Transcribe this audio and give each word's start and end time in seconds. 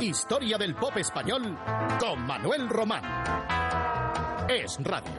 Historia 0.00 0.56
del 0.56 0.74
pop 0.74 0.96
español 0.96 1.58
con 1.98 2.26
Manuel 2.26 2.70
Román. 2.70 3.02
Es 4.48 4.78
radio. 4.82 5.12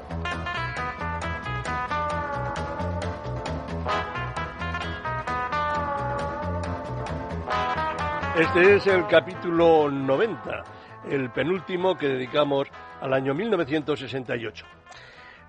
Este 8.36 8.76
es 8.76 8.88
el 8.88 9.06
capítulo 9.06 9.92
90, 9.92 10.64
el 11.12 11.30
penúltimo 11.30 11.96
que 11.96 12.08
dedicamos 12.08 12.68
al 13.02 13.14
año 13.14 13.36
1968. 13.36 14.81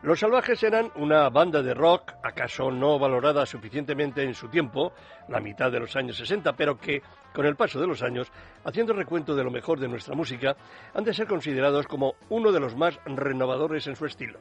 Los 0.03 0.19
Salvajes 0.19 0.61
eran 0.65 0.91
una 0.97 1.29
banda 1.29 1.63
de 1.63 1.75
rock, 1.75 2.15
acaso 2.25 2.73
no 2.73 2.99
valorada 2.99 3.47
suficientemente 3.47 4.25
en 4.25 4.35
su 4.35 4.49
tiempo, 4.49 4.93
la 5.29 5.39
mitad 5.39 5.71
de 5.71 5.79
los 5.79 5.95
años 5.95 6.17
60, 6.17 6.55
pero 6.55 6.77
que, 6.77 7.03
con 7.33 7.47
el 7.47 7.55
paso 7.55 7.81
de 7.81 7.87
los 7.87 8.03
años, 8.03 8.27
haciendo 8.65 8.95
recuento 8.95 9.37
de 9.37 9.45
lo 9.45 9.53
mejor 9.53 9.79
de 9.79 9.87
nuestra 9.87 10.17
música, 10.17 10.57
han 10.93 11.05
de 11.05 11.15
ser 11.15 11.29
considerados 11.29 11.87
como 11.87 12.17
uno 12.31 12.51
de 12.51 12.59
los 12.59 12.75
más 12.75 12.99
renovadores 13.05 13.87
en 13.87 13.95
su 13.95 14.05
estilo. 14.07 14.41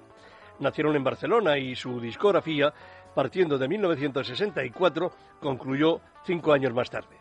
Nacieron 0.57 0.95
en 0.95 1.03
Barcelona 1.03 1.59
y 1.59 1.75
su 1.75 2.01
discografía, 2.01 2.73
partiendo 3.13 3.59
de 3.59 3.67
1964, 3.67 5.11
concluyó 5.39 6.01
cinco 6.25 6.53
años 6.53 6.73
más 6.73 6.89
tarde. 6.89 7.15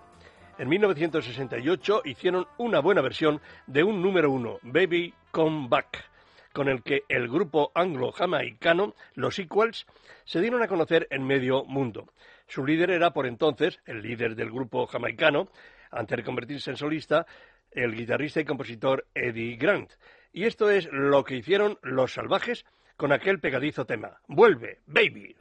En 0.56 0.66
1968 0.66 2.02
hicieron 2.06 2.46
una 2.56 2.80
buena 2.80 3.02
versión 3.02 3.38
de 3.66 3.84
un 3.84 4.00
número 4.00 4.30
uno, 4.30 4.56
Baby 4.62 5.12
Come 5.30 5.68
Back 5.68 6.09
con 6.52 6.68
el 6.68 6.82
que 6.82 7.04
el 7.08 7.28
grupo 7.28 7.70
anglo-jamaicano, 7.74 8.94
los 9.14 9.38
Equals, 9.38 9.86
se 10.24 10.40
dieron 10.40 10.62
a 10.62 10.68
conocer 10.68 11.06
en 11.10 11.26
medio 11.26 11.64
mundo. 11.64 12.12
Su 12.46 12.64
líder 12.64 12.90
era 12.90 13.12
por 13.12 13.26
entonces, 13.26 13.78
el 13.86 14.02
líder 14.02 14.34
del 14.34 14.50
grupo 14.50 14.86
jamaicano, 14.86 15.48
antes 15.90 16.16
de 16.16 16.24
convertirse 16.24 16.70
en 16.70 16.76
solista, 16.76 17.26
el 17.70 17.94
guitarrista 17.94 18.40
y 18.40 18.44
compositor 18.44 19.06
Eddie 19.14 19.56
Grant. 19.56 19.92
Y 20.32 20.44
esto 20.44 20.70
es 20.70 20.88
lo 20.92 21.24
que 21.24 21.36
hicieron 21.36 21.78
los 21.82 22.12
salvajes 22.12 22.64
con 22.96 23.12
aquel 23.12 23.40
pegadizo 23.40 23.86
tema. 23.86 24.20
Vuelve, 24.26 24.80
baby. 24.86 25.36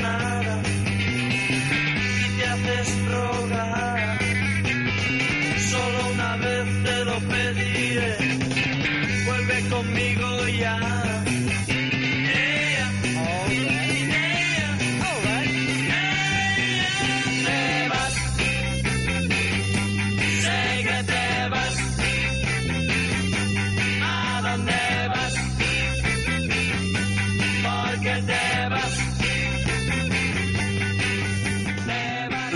nada 0.00 0.62
y 2.24 2.38
te 2.38 2.46
haces 2.46 2.88
rogar. 3.12 4.18
Solo 5.70 5.98
una 6.14 6.36
vez 6.36 6.66
te 6.84 7.04
lo 7.04 7.18
pediré, 7.28 8.16
vuelve 9.26 9.68
conmigo 9.68 10.48
ya. 10.58 10.97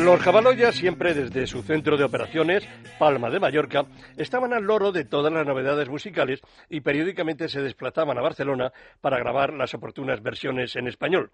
Los 0.03 0.21
Jabaloyas, 0.21 0.75
siempre 0.75 1.15
desde 1.15 1.47
su 1.47 1.63
centro 1.63 1.97
de 1.97 2.03
operaciones, 2.03 2.69
Palma 2.99 3.31
de 3.31 3.39
Mallorca, 3.39 3.85
estaban 4.17 4.53
al 4.53 4.65
loro 4.65 4.91
de 4.91 5.05
todas 5.05 5.33
las 5.33 5.47
novedades 5.47 5.89
musicales 5.89 6.41
y 6.69 6.81
periódicamente 6.81 7.49
se 7.49 7.63
desplazaban 7.63 8.19
a 8.19 8.23
Barcelona 8.23 8.73
para 9.01 9.21
grabar 9.21 9.53
las 9.53 9.75
oportunas 9.75 10.21
versiones 10.21 10.75
en 10.75 10.89
español 10.89 11.31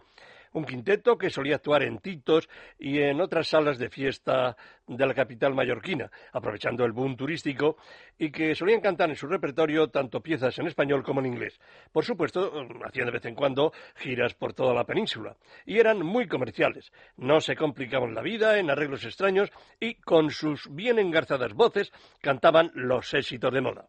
un 0.53 0.65
quinteto 0.65 1.17
que 1.17 1.31
solía 1.31 1.57
actuar 1.57 1.83
en 1.83 1.99
Titos 1.99 2.49
y 2.79 3.01
en 3.01 3.21
otras 3.21 3.49
salas 3.49 3.79
de 3.79 3.91
fiesta 3.91 4.57
de 4.87 5.07
la 5.07 5.15
capital 5.15 5.55
mallorquina, 5.55 6.11
aprovechando 6.33 6.85
el 6.85 6.93
boom 6.93 7.17
turístico, 7.17 7.77
y 8.19 8.31
que 8.31 8.55
solían 8.55 8.81
cantar 8.81 9.11
en 9.11 9.17
su 9.17 9.27
repertorio 9.27 9.89
tanto 9.89 10.21
piezas 10.21 10.59
en 10.59 10.67
español 10.67 11.03
como 11.03 11.21
en 11.21 11.27
inglés. 11.27 11.61
Por 11.93 12.05
supuesto, 12.05 12.53
hacían 12.85 13.07
de 13.07 13.13
vez 13.13 13.25
en 13.27 13.35
cuando 13.35 13.73
giras 13.97 14.35
por 14.35 14.55
toda 14.55 14.75
la 14.75 14.85
península, 14.85 15.37
y 15.67 15.79
eran 15.79 16.05
muy 16.05 16.27
comerciales. 16.27 16.93
No 17.17 17.41
se 17.41 17.57
complicaban 17.57 18.15
la 18.15 18.23
vida 18.23 18.59
en 18.59 18.71
arreglos 18.71 19.05
extraños 19.05 19.51
y 19.79 19.95
con 19.97 20.31
sus 20.31 20.75
bien 20.75 20.99
engarzadas 20.99 21.53
voces 21.53 21.93
cantaban 22.21 22.71
los 22.75 23.13
éxitos 23.15 23.53
de 23.53 23.61
moda 23.61 23.87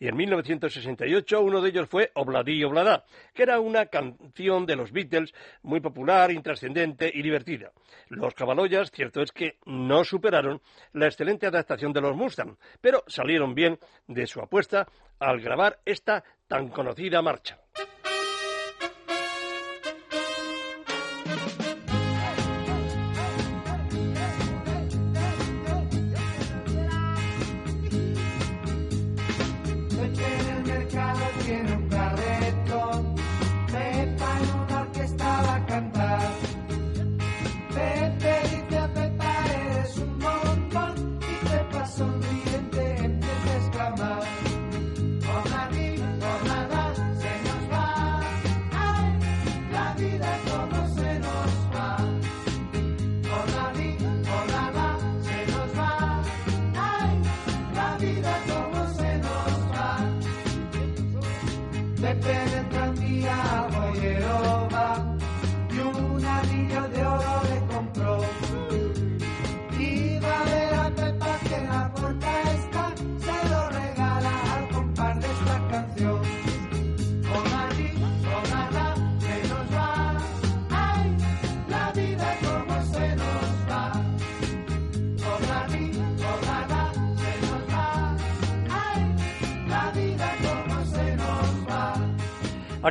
y 0.00 0.08
en 0.08 0.16
1968 0.16 1.40
uno 1.40 1.60
de 1.60 1.68
ellos 1.68 1.88
fue 1.88 2.10
Obladí 2.14 2.64
Obladá, 2.64 3.04
que 3.34 3.42
era 3.42 3.60
una 3.60 3.86
canción 3.86 4.64
de 4.64 4.74
los 4.74 4.90
Beatles 4.90 5.32
muy 5.62 5.80
popular, 5.80 6.32
intrascendente 6.32 7.10
y 7.12 7.22
divertida. 7.22 7.70
Los 8.08 8.34
Cabaloyas, 8.34 8.90
cierto 8.90 9.20
es 9.20 9.30
que 9.30 9.58
no 9.66 10.02
superaron 10.02 10.62
la 10.94 11.06
excelente 11.06 11.46
adaptación 11.46 11.92
de 11.92 12.00
los 12.00 12.16
Mustang, 12.16 12.56
pero 12.80 13.04
salieron 13.06 13.54
bien 13.54 13.78
de 14.08 14.26
su 14.26 14.40
apuesta 14.40 14.88
al 15.18 15.40
grabar 15.40 15.78
esta 15.84 16.24
tan 16.48 16.68
conocida 16.68 17.20
marcha. 17.20 17.60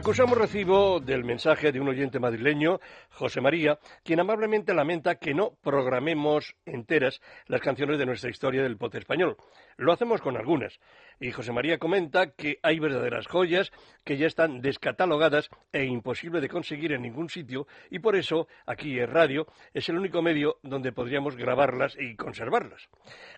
Acusamos 0.10 0.40
recibo 0.40 1.00
del 1.00 1.24
mensaje 1.24 1.72
de 1.72 1.80
un 1.80 1.88
oyente 1.88 2.20
madrileño, 2.20 2.80
José 3.12 3.42
María, 3.42 3.78
quien 4.10 4.22
amablemente 4.22 4.74
lamenta 4.74 5.20
que 5.20 5.36
no 5.36 5.52
programemos 5.62 6.56
enteras 6.66 7.22
las 7.46 7.62
canciones 7.62 8.00
de 8.00 8.08
nuestra 8.08 8.32
historia 8.32 8.64
del 8.64 8.76
pop 8.76 8.96
español. 8.96 9.38
Lo 9.78 9.94
hacemos 9.94 10.20
con 10.20 10.36
algunas. 10.36 10.80
Y 11.20 11.30
José 11.30 11.52
María 11.52 11.78
comenta 11.78 12.32
que 12.32 12.58
hay 12.64 12.80
verdaderas 12.80 13.28
joyas 13.28 13.72
que 14.04 14.18
ya 14.18 14.26
están 14.26 14.62
descatalogadas 14.62 15.52
e 15.72 15.86
imposible 15.86 16.42
de 16.42 16.50
conseguir 16.50 16.94
en 16.94 17.04
ningún 17.04 17.30
sitio 17.30 17.68
y 17.92 18.00
por 18.00 18.16
eso 18.16 18.48
aquí 18.66 18.98
en 18.98 19.12
radio 19.12 19.46
es 19.76 19.88
el 19.90 20.00
único 20.00 20.24
medio 20.24 20.58
donde 20.64 20.92
podríamos 20.92 21.36
grabarlas 21.36 21.96
y 22.00 22.16
conservarlas. 22.16 22.90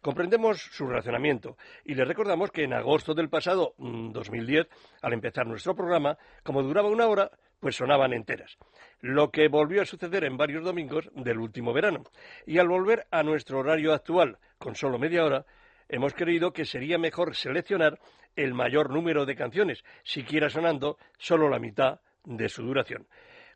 Comprendemos 0.02 0.62
su 0.62 0.88
razonamiento 0.88 1.58
y 1.84 1.96
le 1.96 2.06
recordamos 2.06 2.50
que 2.50 2.64
en 2.64 2.72
agosto 2.72 3.14
del 3.14 3.28
pasado 3.28 3.74
2010, 3.78 4.68
mm, 4.68 5.06
al 5.06 5.12
empezar 5.12 5.46
nuestro 5.46 5.76
programa, 5.76 6.18
como 6.44 6.64
duraba 6.64 6.88
una 6.88 7.08
hora, 7.08 7.30
pues 7.62 7.78
sonaban 7.78 8.12
enteras. 8.12 8.58
Lo 9.00 9.32
que 9.32 9.48
volvió 9.48 9.82
a 9.82 9.86
suceder 9.86 10.26
en 10.26 10.36
varios 10.36 10.66
domingos 10.66 11.10
del 11.16 11.40
último 11.40 11.72
verano. 11.72 12.04
Y 12.46 12.58
al 12.58 12.68
volver 12.68 13.08
a 13.12 13.24
nuestro 13.24 13.60
horario 13.60 13.94
actual, 13.94 14.38
con 14.58 14.76
solo 14.76 15.00
media 15.00 15.24
hora, 15.24 15.46
hemos 15.88 16.14
creído 16.14 16.52
que 16.52 16.66
sería 16.66 16.98
mejor 16.98 17.36
seleccionar 17.36 18.00
el 18.36 18.54
mayor 18.54 18.90
número 18.90 19.26
de 19.26 19.36
canciones, 19.36 19.84
siquiera 20.04 20.50
sonando 20.50 20.98
solo 21.18 21.50
la 21.50 21.60
mitad 21.60 22.02
de 22.26 22.50
su 22.50 22.64
duración. 22.64 23.08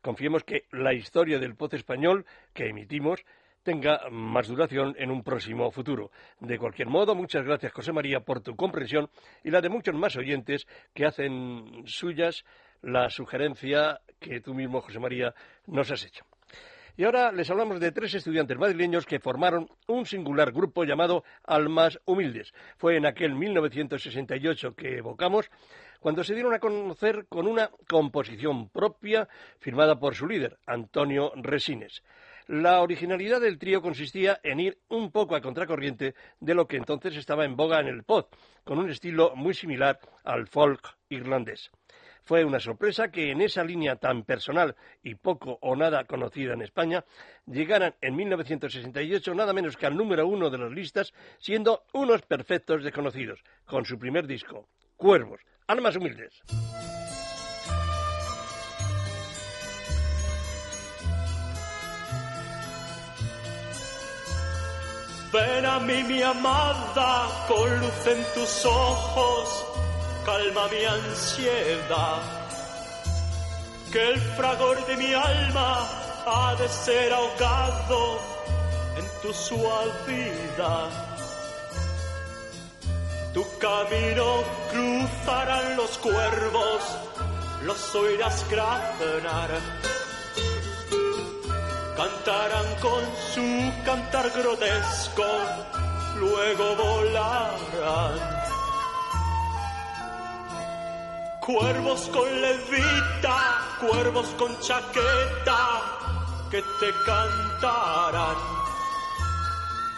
Confiemos 0.02 0.44
que 0.44 0.66
la 0.72 0.94
historia 0.94 1.40
del 1.40 1.56
pop 1.56 1.74
español 1.74 2.26
que 2.54 2.68
emitimos 2.70 3.26
tenga 3.64 4.02
más 4.12 4.48
duración 4.48 4.96
en 5.00 5.10
un 5.10 5.24
próximo 5.24 5.72
futuro. 5.72 6.12
De 6.40 6.60
cualquier 6.60 6.88
modo, 6.88 7.16
muchas 7.16 7.44
gracias, 7.44 7.74
José 7.74 7.92
María, 7.92 8.20
por 8.20 8.42
tu 8.42 8.56
comprensión 8.56 9.10
y 9.44 9.50
la 9.50 9.62
de 9.62 9.70
muchos 9.70 9.96
más 9.96 10.16
oyentes 10.16 10.68
que 10.94 11.06
hacen 11.06 11.82
suyas 11.86 12.46
la 12.82 13.10
sugerencia 13.10 14.02
que 14.20 14.42
tú 14.42 14.54
mismo, 14.54 14.82
José 14.82 15.00
María, 15.00 15.34
nos 15.68 15.92
has 15.92 16.06
hecho. 16.06 16.26
Y 16.98 17.04
ahora 17.04 17.34
les 17.34 17.50
hablamos 17.50 17.82
de 17.82 17.92
tres 17.92 18.14
estudiantes 18.14 18.58
madrileños 18.58 19.06
que 19.06 19.20
formaron 19.20 19.70
un 19.88 20.06
singular 20.06 20.54
grupo 20.54 20.86
llamado 20.86 21.26
Almas 21.44 22.00
Humildes. 22.06 22.54
Fue 22.78 22.96
en 22.96 23.06
aquel 23.06 23.36
1968 23.36 24.76
que 24.76 25.00
evocamos 25.00 25.52
cuando 26.00 26.24
se 26.24 26.34
dieron 26.34 26.54
a 26.54 26.60
conocer 26.60 27.26
con 27.28 27.48
una 27.48 27.70
composición 27.90 28.70
propia 28.70 29.28
firmada 29.60 30.00
por 30.00 30.16
su 30.16 30.26
líder, 30.26 30.58
Antonio 30.66 31.34
Resines. 31.36 32.02
La 32.48 32.82
originalidad 32.82 33.42
del 33.42 33.58
trío 33.58 33.82
consistía 33.82 34.40
en 34.44 34.60
ir 34.60 34.78
un 34.88 35.12
poco 35.12 35.36
a 35.36 35.42
contracorriente 35.42 36.14
de 36.40 36.54
lo 36.54 36.68
que 36.68 36.78
entonces 36.78 37.18
estaba 37.18 37.44
en 37.44 37.56
boga 37.56 37.80
en 37.80 37.88
el 37.88 38.04
pop, 38.04 38.32
con 38.64 38.78
un 38.78 38.90
estilo 38.90 39.36
muy 39.36 39.54
similar 39.54 40.00
al 40.24 40.48
folk 40.48 40.96
irlandés. 41.10 41.72
Fue 42.26 42.44
una 42.44 42.60
sorpresa 42.60 43.12
que 43.12 43.30
en 43.30 43.42
esa 43.42 43.64
línea 43.64 43.98
tan 43.98 44.24
personal 44.24 44.76
y 45.04 45.14
poco 45.14 45.60
o 45.62 45.76
nada 45.76 46.06
conocida 46.06 46.54
en 46.54 46.64
España 46.64 47.06
llegaran 47.46 47.94
en 48.02 48.16
1968 48.16 49.36
nada 49.36 49.54
menos 49.54 49.78
que 49.78 49.86
al 49.86 49.96
número 49.96 50.28
uno 50.28 50.50
de 50.50 50.58
las 50.58 50.72
listas, 50.72 51.14
siendo 51.38 51.84
unos 51.94 52.24
perfectos 52.24 52.84
desconocidos, 52.84 53.44
con 53.66 53.86
su 53.86 54.00
primer 54.00 54.26
disco, 54.26 54.68
Cuervos, 54.98 55.40
Almas 55.68 55.96
Humildes. 55.96 56.42
Ven 65.32 65.66
a 65.66 65.80
mí, 65.82 66.02
mi 66.04 66.22
amada, 66.24 67.46
con 67.48 67.80
luz 67.82 68.08
en 68.08 68.24
tus 68.34 68.66
ojos, 68.66 69.66
calma 70.26 70.68
mi 70.68 70.84
ansiedad. 70.84 72.22
Que 73.92 74.10
el 74.10 74.20
fragor 74.38 74.86
de 74.88 74.98
mi 74.98 75.14
alma 75.14 75.88
ha 76.26 76.56
de 76.56 76.68
ser 76.68 77.14
ahogado 77.14 78.20
en 78.98 79.06
tu 79.22 79.34
suavidad. 79.34 80.90
Tu 83.34 83.46
camino 83.60 84.44
cruzarán 84.72 85.78
los 85.78 85.98
cuervos, 85.98 86.82
los 87.64 87.96
oirás 87.96 88.46
granar 88.50 89.52
cantarán 91.96 92.76
con 92.82 93.04
su 93.34 93.72
cantar 93.86 94.30
grotesco, 94.32 95.24
luego 96.20 96.76
volarán. 96.76 98.45
Cuervos 101.46 102.10
con 102.10 102.42
levita, 102.42 103.78
cuervos 103.80 104.28
con 104.38 104.60
chaqueta, 104.60 105.82
que 106.50 106.62
te 106.80 106.92
cantarán. 107.06 108.38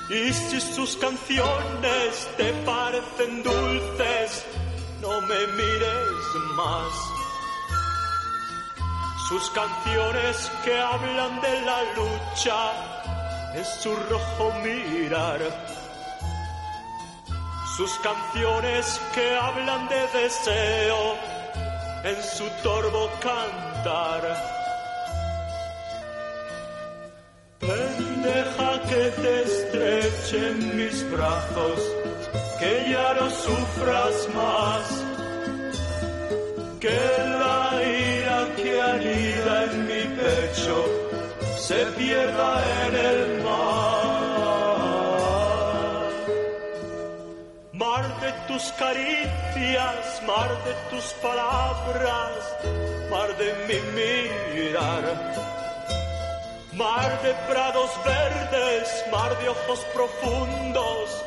Y 0.10 0.34
si 0.34 0.60
sus 0.60 0.98
canciones 0.98 2.28
te 2.38 2.52
parecen 2.66 3.44
dulces, 3.44 4.46
no 5.02 5.22
me 5.22 5.48
mires 5.48 6.36
más 6.56 7.18
sus 9.28 9.50
canciones 9.50 10.50
que 10.64 10.80
hablan 10.80 11.42
de 11.42 11.62
la 11.62 11.84
lucha 11.96 13.54
en 13.56 13.66
su 13.66 13.94
rojo 13.94 14.54
mirar. 14.64 15.42
Sus 17.76 17.92
canciones 18.00 19.02
que 19.14 19.36
hablan 19.36 19.90
de 19.90 20.08
deseo 20.22 21.18
en 22.04 22.24
su 22.24 22.46
torvo 22.64 23.10
cantar. 23.20 24.24
Pendeja 27.60 28.82
que 28.90 29.04
te 29.22 29.42
estreche 29.44 30.48
en 30.50 30.78
mis 30.78 31.12
brazos, 31.12 31.80
que 32.60 32.92
ya 32.92 33.14
no 33.14 33.30
sufras 33.30 34.16
más, 34.36 34.86
que 36.80 37.00
la 37.40 37.68
que 38.56 38.82
anida 38.82 39.64
en 39.66 39.88
mi 39.88 40.04
pecho 40.16 40.86
se 41.58 41.86
pierda 41.98 42.64
en 42.88 42.96
el 42.96 43.44
mar. 43.44 43.87
De 48.28 48.34
tus 48.48 48.72
caricias, 48.74 50.22
mar 50.26 50.50
de 50.66 50.74
tus 50.90 51.14
palabras, 51.26 52.34
mar 53.10 53.30
de 53.38 53.50
mi 53.68 53.80
mirar. 54.54 55.04
Mar 56.74 57.22
de 57.24 57.34
prados 57.50 57.90
verdes, 58.04 59.06
mar 59.12 59.32
de 59.40 59.50
ojos 59.50 59.80
profundos, 59.94 61.26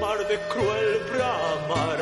mar 0.00 0.18
de 0.28 0.38
cruel 0.52 0.90
bramar 1.10 1.98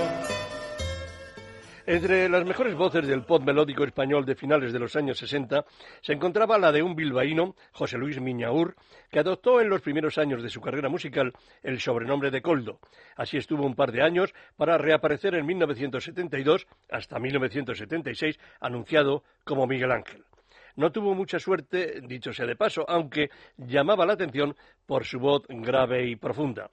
entre 1.86 2.28
las 2.28 2.44
mejores 2.44 2.74
voces 2.74 3.06
del 3.06 3.24
pop 3.24 3.42
melódico 3.42 3.84
español 3.84 4.24
de 4.24 4.34
finales 4.34 4.72
de 4.72 4.78
los 4.78 4.94
años 4.96 5.18
60 5.18 5.64
se 6.00 6.12
encontraba 6.12 6.58
la 6.58 6.72
de 6.72 6.82
un 6.82 6.94
bilbaíno, 6.94 7.54
José 7.72 7.98
Luis 7.98 8.20
Miñaur, 8.20 8.76
que 9.10 9.18
adoptó 9.18 9.60
en 9.60 9.68
los 9.68 9.80
primeros 9.80 10.18
años 10.18 10.42
de 10.42 10.48
su 10.48 10.60
carrera 10.60 10.88
musical 10.88 11.32
el 11.62 11.80
sobrenombre 11.80 12.30
de 12.30 12.42
Coldo. 12.42 12.78
Así 13.16 13.36
estuvo 13.36 13.66
un 13.66 13.74
par 13.74 13.92
de 13.92 14.02
años 14.02 14.34
para 14.56 14.78
reaparecer 14.78 15.34
en 15.34 15.46
1972 15.46 16.66
hasta 16.90 17.18
1976 17.18 18.38
anunciado 18.60 19.24
como 19.44 19.66
Miguel 19.66 19.92
Ángel. 19.92 20.24
No 20.76 20.90
tuvo 20.90 21.14
mucha 21.14 21.38
suerte, 21.38 22.00
dicho 22.02 22.32
sea 22.32 22.46
de 22.46 22.56
paso, 22.56 22.84
aunque 22.88 23.30
llamaba 23.56 24.06
la 24.06 24.14
atención 24.14 24.56
por 24.86 25.04
su 25.04 25.18
voz 25.18 25.42
grave 25.48 26.06
y 26.08 26.16
profunda. 26.16 26.70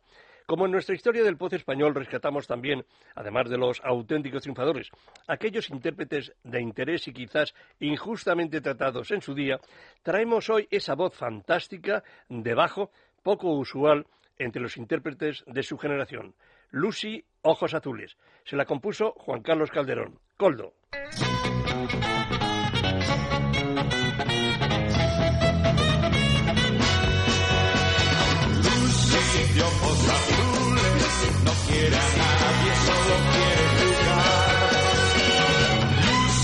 Como 0.49 0.65
en 0.65 0.71
nuestra 0.71 0.95
historia 0.95 1.21
del 1.23 1.37
pozo 1.37 1.57
español 1.57 1.93
rescatamos 1.93 2.47
también, 2.47 2.83
además 3.13 3.51
de 3.51 3.57
los 3.59 3.79
auténticos 3.83 4.41
triunfadores, 4.41 4.89
aquellos 5.27 5.69
intérpretes 5.69 6.33
de 6.43 6.59
interés 6.59 7.07
y 7.07 7.13
quizás 7.13 7.53
injustamente 7.79 8.59
tratados 8.59 9.11
en 9.11 9.21
su 9.21 9.35
día, 9.35 9.59
traemos 10.01 10.49
hoy 10.49 10.67
esa 10.71 10.95
voz 10.95 11.13
fantástica 11.13 12.03
de 12.29 12.55
bajo, 12.55 12.89
poco 13.21 13.51
usual 13.51 14.07
entre 14.39 14.59
los 14.59 14.75
intérpretes 14.77 15.43
de 15.45 15.61
su 15.61 15.77
generación. 15.77 16.33
Lucy 16.71 17.23
Ojos 17.43 17.75
Azules. 17.75 18.17
Se 18.43 18.55
la 18.55 18.65
compuso 18.65 19.11
Juan 19.17 19.43
Carlos 19.43 19.69
Calderón. 19.69 20.17
Coldo. 20.35 20.73
espera, 31.97 32.35
nadie 32.41 32.73
solo 32.85 33.15
quiere 33.33 33.65
jugar. 33.79 34.69
Luz 36.05 36.37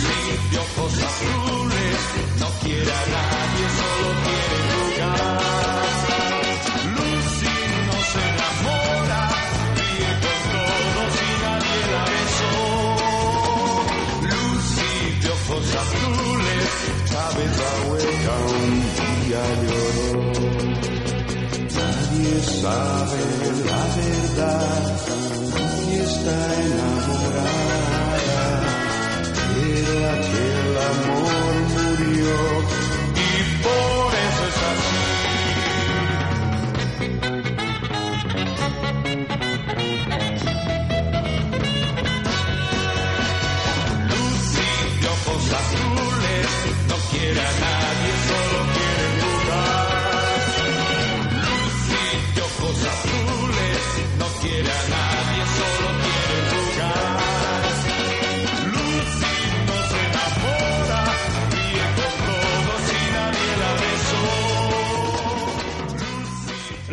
de 0.51 0.57
ojos 0.57 0.93
azules, 1.09 1.99
no 2.39 2.47
quiere 2.61 2.91
a 2.91 3.05
nadie, 3.15 3.65
solo 3.79 4.09
quiere 4.25 4.57
jugar. 4.71 5.39
Lucy 6.95 7.55
no 7.87 7.97
se 8.11 8.21
enamora, 8.31 9.21
vive 9.75 10.11
con 10.23 10.39
todos 10.69 11.13
y 11.21 11.31
nadie 11.43 11.79
la 11.93 12.03
besó. 12.11 12.55
Lucy 14.31 14.93
de 15.21 15.29
ojos 15.37 15.65
azules, 15.83 16.69
sabe 17.11 17.43
la 17.59 17.71
hueca 17.89 18.35
un 18.59 18.73
día 18.97 19.43
lloró. 19.65 20.19
Nadie 21.75 22.33
sabe 22.61 23.21
la 23.65 23.81
verdad 23.95 25.34
está 26.25 26.41
enamorada, 26.65 28.17
pero 29.53 29.94
aquel 30.15 30.74
amor 30.91 31.53
murió 31.75 32.34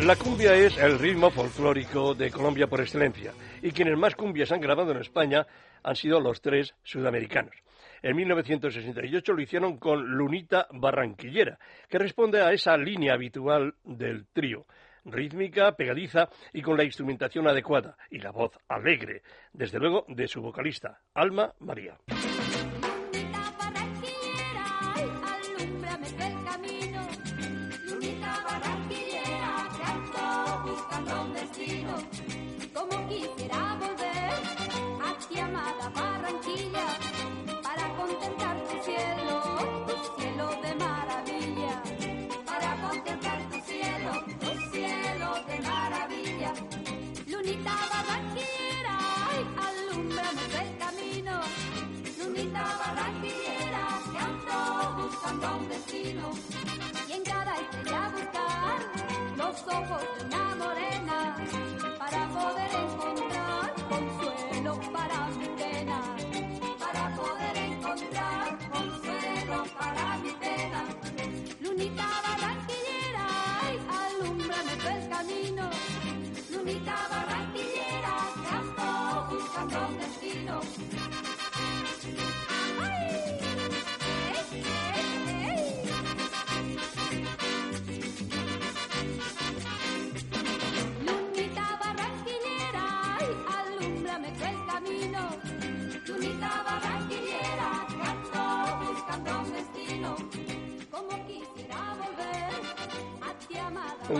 la 0.05 0.15
cumbia 0.17 0.53
es 0.53 0.77
el 0.77 0.99
ritmo 0.99 1.29
folclórico 1.31 2.13
de 2.13 2.29
Colombia 2.29 2.67
por 2.67 2.81
excelencia, 2.81 3.31
y 3.61 3.71
quienes 3.71 3.97
más 3.97 4.15
cumbias 4.15 4.51
han 4.51 4.59
grabado 4.59 4.91
en 4.91 4.97
España 4.97 5.47
han 5.81 5.95
sido 5.95 6.19
los 6.19 6.41
tres 6.41 6.75
sudamericanos. 6.83 7.55
En 8.01 8.17
1968 8.17 9.33
lo 9.33 9.41
hicieron 9.41 9.77
con 9.77 10.05
Lunita 10.05 10.67
Barranquillera, 10.71 11.57
que 11.87 11.99
responde 11.99 12.41
a 12.41 12.51
esa 12.51 12.75
línea 12.75 13.13
habitual 13.13 13.75
del 13.85 14.25
trío, 14.33 14.65
rítmica, 15.05 15.71
pegadiza 15.73 16.27
y 16.51 16.61
con 16.61 16.75
la 16.75 16.83
instrumentación 16.83 17.47
adecuada, 17.47 17.95
y 18.09 18.19
la 18.19 18.31
voz 18.31 18.51
alegre, 18.67 19.21
desde 19.53 19.79
luego 19.79 20.05
de 20.09 20.27
su 20.27 20.41
vocalista, 20.41 20.99
Alma 21.13 21.53
María. 21.59 21.95
Y 56.03 57.11
en 57.13 57.23
cada 57.23 57.55
estrella 57.55 58.09
buscar 58.09 59.37
los 59.37 59.61
ojos 59.73 60.01
de 60.29 60.82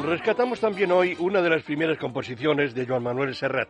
Rescatamos 0.05 0.59
también 0.59 0.91
hoy 0.91 1.15
una 1.19 1.41
de 1.41 1.49
las 1.49 1.63
primeras 1.63 1.97
composiciones 1.97 2.73
de 2.73 2.85
Joan 2.85 3.03
Manuel 3.03 3.35
Serrat. 3.35 3.69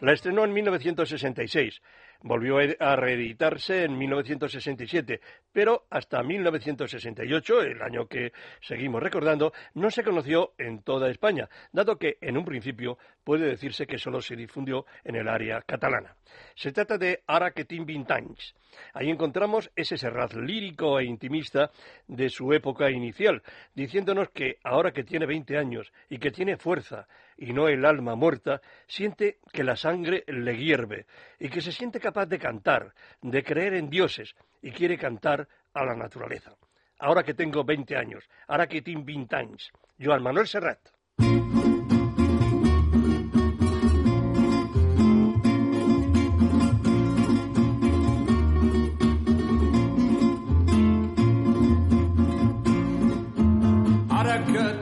La 0.00 0.12
estrenó 0.12 0.44
en 0.44 0.52
1966. 0.52 1.80
Volvió 2.22 2.58
a 2.80 2.96
reeditarse 2.96 3.84
en 3.84 3.96
1967, 3.96 5.20
pero 5.52 5.86
hasta 5.90 6.22
1968, 6.22 7.62
el 7.62 7.82
año 7.82 8.06
que 8.06 8.32
seguimos 8.60 9.02
recordando, 9.02 9.52
no 9.74 9.90
se 9.90 10.02
conoció 10.02 10.52
en 10.58 10.82
toda 10.82 11.10
España, 11.10 11.48
dado 11.72 11.98
que 11.98 12.18
en 12.20 12.36
un 12.36 12.44
principio 12.44 12.98
puede 13.24 13.46
decirse 13.46 13.86
que 13.86 13.98
solo 13.98 14.20
se 14.20 14.36
difundió 14.36 14.86
en 15.04 15.16
el 15.16 15.28
área 15.28 15.62
catalana. 15.62 16.16
Se 16.54 16.72
trata 16.72 16.98
de 16.98 17.22
Ara 17.26 17.52
que 17.52 17.64
tin 17.64 17.86
vintanys. 17.86 18.54
Ahí 18.92 19.10
encontramos 19.10 19.70
ese 19.74 19.96
Serrat 19.96 20.34
lírico 20.34 20.98
e 20.98 21.04
intimista 21.04 21.70
de 22.06 22.28
su 22.28 22.52
época 22.52 22.90
inicial, 22.90 23.42
diciéndonos 23.74 24.30
que 24.30 24.58
ahora 24.62 24.92
que 24.92 25.04
tiene 25.04 25.26
20 25.26 25.56
años 25.56 25.92
y 26.08 26.18
que 26.18 26.30
tiene 26.30 26.56
fuerza 26.56 27.08
y 27.36 27.52
no 27.52 27.68
el 27.68 27.84
alma 27.84 28.14
muerta, 28.14 28.60
siente 28.86 29.38
que 29.52 29.64
la 29.64 29.76
sangre 29.76 30.24
le 30.26 30.56
hierve 30.56 31.06
y 31.38 31.48
que 31.48 31.60
se 31.60 31.72
siente 31.72 32.00
capaz 32.00 32.26
de 32.26 32.38
cantar, 32.38 32.94
de 33.20 33.42
creer 33.42 33.74
en 33.74 33.90
dioses 33.90 34.34
y 34.62 34.70
quiere 34.70 34.96
cantar 34.96 35.48
a 35.74 35.84
la 35.84 35.94
naturaleza. 35.94 36.56
Ahora 36.98 37.22
que 37.22 37.34
tengo 37.34 37.62
20 37.64 37.96
años, 37.96 38.28
ahora 38.48 38.66
que 38.66 38.80
tengo 38.82 39.04
20 39.04 39.36
años, 39.36 39.70
Joan 39.98 40.22
Manuel 40.22 40.48
Serrat. 40.48 40.80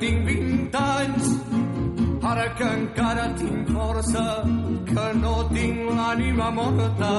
Que 0.00 0.23
encara 2.84 3.26
tinc 3.38 3.70
força, 3.72 4.24
que 4.88 5.06
no 5.20 5.34
tinc 5.52 5.80
l'ànima 5.96 6.50
morta 6.58 7.12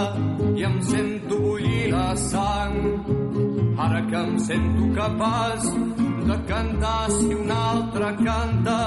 i 0.53 0.65
em 0.69 0.77
sento 0.89 1.39
bullir 1.41 1.91
la 1.93 2.09
sang. 2.15 2.77
Ara 3.85 4.01
que 4.09 4.19
em 4.21 4.37
sento 4.47 4.85
capaç 4.99 5.65
de 6.29 6.37
cantar 6.51 7.11
si 7.15 7.33
un 7.33 7.51
altre 7.51 8.11
canta, 8.21 8.77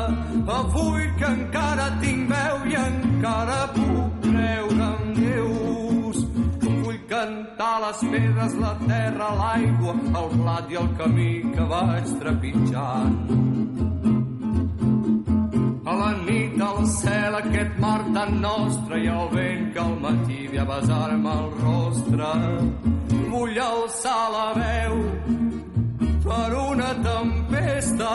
avui 0.58 1.04
que 1.18 1.28
encara 1.38 1.88
tinc 2.04 2.32
veu 2.34 2.56
i 2.72 2.78
encara 2.84 3.60
puc 3.76 4.22
creure 4.28 4.88
en 4.88 5.14
Déus. 5.20 6.24
Vull 6.62 7.00
cantar 7.12 7.76
les 7.86 8.08
pedres, 8.14 8.58
la 8.64 8.74
terra, 8.86 9.30
l'aigua, 9.42 9.94
el 10.22 10.34
blat 10.38 10.74
i 10.74 10.82
el 10.82 10.92
camí 11.02 11.32
que 11.54 11.70
vaig 11.74 12.18
trepitjant. 12.22 13.57
La 15.98 16.12
nit 16.14 16.60
al 16.62 16.84
cel 16.86 17.34
aquest 17.34 17.78
mar 17.82 17.98
tan 18.14 18.36
nostre 18.40 18.98
i 19.02 19.08
el 19.10 19.30
vent 19.32 19.64
que 19.74 19.80
al 19.82 19.96
matí 20.02 20.46
ve 20.52 20.60
a 20.62 20.66
besar-me 20.68 21.32
el 21.40 21.48
rostre. 21.62 22.28
Vull 23.32 23.58
alçar 23.64 24.20
la 24.34 24.44
veu 24.58 24.94
per 26.26 26.50
una 26.60 26.90
tempesta, 27.08 28.12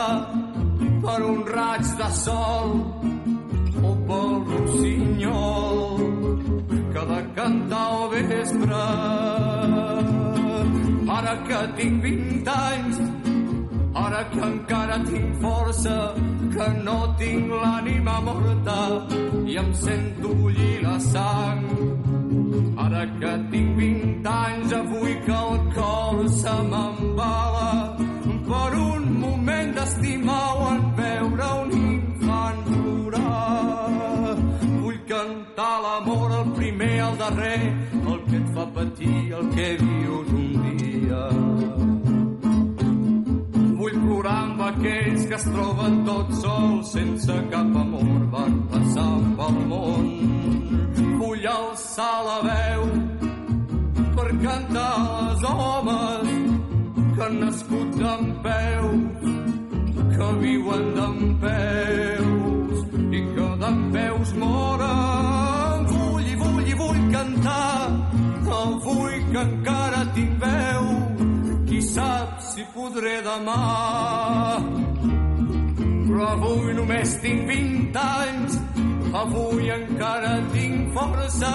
per 1.03 1.17
un 1.31 1.41
raig 1.57 1.91
de 1.99 2.09
sol 2.21 2.71
o 3.89 3.91
pel 4.07 4.31
rossinyol 4.51 6.07
que 6.93 7.03
de 7.11 7.19
cantar 7.41 7.83
al 7.97 8.07
vespre. 8.15 8.85
Ara 11.17 11.35
que 11.49 11.59
tinc 11.81 12.01
20 12.07 12.55
anys, 12.55 13.03
ara 13.95 14.23
que 14.31 14.39
encara 14.39 14.97
tinc 15.05 15.35
força, 15.41 15.97
que 16.53 16.67
no 16.85 16.97
tinc 17.19 17.51
l'ànima 17.63 18.15
morta 18.27 18.77
i 19.45 19.57
em 19.63 19.73
sento 19.73 20.33
bullir 20.39 20.81
la 20.81 20.97
sang. 20.99 21.61
Ara 22.85 23.03
que 23.19 23.33
tinc 23.51 23.77
20 23.77 24.29
anys, 24.29 24.73
avui 24.81 25.13
que 25.25 25.37
el 25.45 25.59
cor 25.75 26.23
se 26.41 26.55
m'embala 26.71 27.71
per 28.49 28.71
un 28.79 29.05
moment 29.25 29.73
d'estimar 29.77 30.47
o 30.57 30.67
en 30.73 30.83
veure 31.01 31.51
un 31.61 31.71
infant 31.91 32.65
plorar. 32.71 34.35
Vull 34.81 34.99
cantar 35.13 35.73
l'amor, 35.85 36.27
el 36.41 36.51
primer, 36.59 36.93
el 37.09 37.17
darrer, 37.23 37.63
el 38.01 38.19
que 38.27 38.37
et 38.41 38.53
fa 38.57 38.67
patir, 38.75 39.17
el 39.39 39.49
que 39.55 39.71
vius 39.85 40.37
un 40.41 40.77
dia. 40.77 41.82
Vull 44.23 44.31
plorar 44.31 44.43
amb 44.43 44.61
aquells 44.63 45.25
que 45.27 45.35
es 45.35 45.43
troben 45.43 45.95
tots 46.07 46.37
sols 46.41 46.91
sense 46.95 47.33
cap 47.51 47.73
amor 47.79 48.21
van 48.31 48.53
passar 48.71 49.15
pel 49.39 49.57
món. 49.71 50.05
Vull 51.19 51.47
alçar 51.53 52.13
la 52.27 52.37
veu 52.45 52.85
per 54.15 54.29
cantar 54.45 54.93
als 55.17 55.43
homes 55.43 56.31
que 57.15 57.23
han 57.25 57.35
nascut 57.41 57.99
d'en 57.99 58.23
peus, 58.47 59.27
que 60.15 60.31
viuen 60.45 60.87
d'en 60.95 61.19
peus 61.43 62.97
i 63.19 63.25
que 63.35 63.49
d'en 63.65 63.85
peus 63.97 64.33
moren. 64.39 65.87
Vull 65.91 66.31
i 66.31 66.35
vull 66.45 66.67
i 66.71 66.79
vull 66.85 67.03
cantar, 67.11 67.91
avui 68.63 69.19
que 69.33 69.41
encara 69.47 70.05
tinc 70.15 70.39
veu, 70.39 70.52
si 72.53 72.63
podré 72.73 73.17
demà. 73.25 74.61
Però 76.05 76.25
avui 76.35 76.73
només 76.77 77.15
tinc 77.23 77.47
20 77.49 78.01
anys, 78.01 78.57
avui 79.17 79.71
encara 79.73 80.35
tinc 80.53 80.91
força 80.93 81.53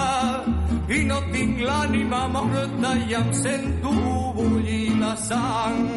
i 0.91 1.03
no 1.07 1.19
tinc 1.31 1.61
l'ànima 1.63 2.25
morta 2.33 2.91
i 3.05 3.15
sento 3.39 3.93
bullir 4.35 4.97
la 4.99 5.15
sang. 5.15 5.87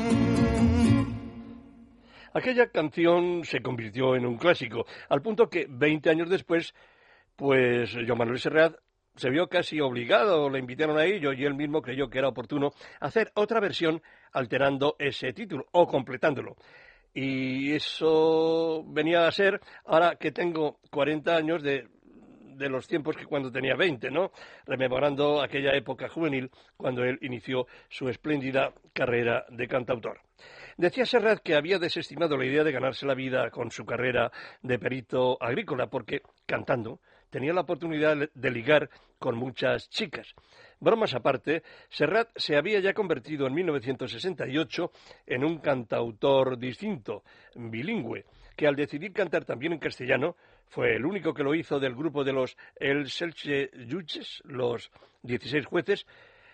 Aquella 2.35 2.68
canción 2.71 3.44
se 3.44 3.61
convirtió 3.61 4.14
en 4.16 4.25
un 4.25 4.38
clásico, 4.38 4.87
al 5.09 5.21
punto 5.21 5.50
que 5.50 5.66
20 5.68 6.11
años 6.11 6.30
después, 6.30 6.75
pues 7.37 7.92
Joan 8.06 8.18
Manuel 8.18 8.38
Serrat 8.38 8.76
se 9.16 9.28
vio 9.30 9.49
casi 9.49 9.80
obligado, 9.80 10.49
le 10.49 10.59
invitaron 10.59 10.97
a 10.97 11.04
ello 11.04 11.32
y 11.32 11.44
él 11.44 11.54
mismo 11.54 11.82
creyó 11.82 12.09
que 12.09 12.18
era 12.18 12.28
oportuno 12.28 12.73
hacer 13.00 13.30
otra 13.35 13.61
versión 13.61 14.00
alterando 14.33 14.97
ese 14.99 15.33
título 15.33 15.67
o 15.73 15.87
completándolo. 15.87 16.57
Y 17.15 17.73
eso 17.73 18.85
venía 18.87 19.27
a 19.27 19.33
ser, 19.33 19.61
ahora 19.85 20.17
que 20.17 20.33
tengo 20.33 20.79
40 20.91 21.37
años 21.37 21.62
de, 21.62 21.87
de 22.57 22.69
los 22.69 22.87
tiempos 22.87 23.17
que 23.17 23.27
cuando 23.27 23.51
tenía 23.51 23.75
20, 23.75 24.11
¿no? 24.11 24.33
Rememorando 24.67 25.43
aquella 25.43 25.75
época 25.75 26.09
juvenil 26.09 26.51
cuando 26.77 27.05
él 27.05 27.19
inició 27.23 27.67
su 27.89 28.09
espléndida 28.09 28.73
carrera 28.93 29.45
de 29.51 29.69
cantautor. 29.69 30.21
Decía 30.77 31.05
Serrat 31.05 31.41
que 31.43 31.55
había 31.55 31.79
desestimado 31.79 32.37
la 32.37 32.47
idea 32.47 32.65
de 32.65 32.73
ganarse 32.73 33.07
la 33.07 33.15
vida 33.15 33.51
con 33.51 33.71
su 33.71 33.85
carrera 33.85 34.33
de 34.62 34.79
perito 34.79 35.37
agrícola 35.43 35.89
porque, 35.89 36.23
cantando, 36.47 37.01
tenía 37.33 37.55
la 37.55 37.62
oportunidad 37.62 38.29
de 38.33 38.51
ligar 38.51 38.91
con 39.19 39.37
muchas 39.37 39.89
chicas. 39.89 40.35
Bromas 40.79 41.15
aparte, 41.15 41.62
Serrat 41.89 42.29
se 42.37 42.57
había 42.57 42.79
ya 42.81 42.93
convertido 42.93 43.47
en 43.47 43.55
1968 43.55 44.91
en 45.27 45.43
un 45.43 45.59
cantautor 45.59 46.59
distinto, 46.59 47.25
bilingüe, 47.55 48.27
que 48.55 48.66
al 48.66 48.77
decidir 48.77 49.14
cantar 49.14 49.47
también 49.47 49.73
en 49.73 49.79
castellano, 49.79 50.37
fue 50.68 50.95
el 50.97 51.07
único 51.07 51.33
que 51.33 51.42
lo 51.42 51.55
hizo 51.55 51.81
del 51.81 51.95
grupo 51.95 52.23
de 52.23 52.35
los 52.35 52.57
El 52.77 53.09
Selche 53.09 53.71
Juges, 53.90 54.42
los 54.45 54.90
16 55.23 55.64
jueces, 55.64 56.07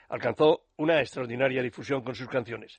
alcanzó 0.09 0.63
una 0.77 1.01
extraordinaria 1.01 1.61
difusión 1.61 2.03
con 2.03 2.15
sus 2.15 2.29
canciones. 2.29 2.79